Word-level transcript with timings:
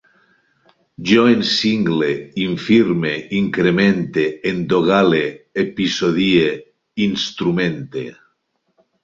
Jo 1.09 1.25
encingle, 1.33 2.07
infirme, 2.45 3.11
incremente, 3.41 4.25
endogale, 4.53 5.21
episodie, 5.67 6.49
instrumente 7.11 8.05